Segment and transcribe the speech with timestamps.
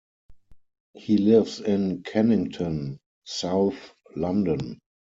[0.95, 4.79] He lives in Kennington, south London.